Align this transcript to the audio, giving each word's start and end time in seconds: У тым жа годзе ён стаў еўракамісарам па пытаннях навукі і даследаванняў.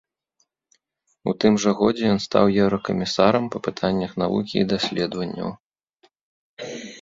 У 1.31 1.33
тым 1.43 1.53
жа 1.65 1.73
годзе 1.81 2.03
ён 2.13 2.19
стаў 2.27 2.45
еўракамісарам 2.63 3.45
па 3.57 3.61
пытаннях 3.69 4.11
навукі 4.23 4.55
і 4.63 4.65
даследаванняў. 4.73 5.49